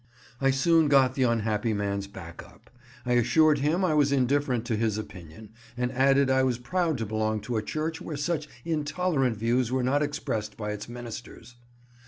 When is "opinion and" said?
4.97-5.91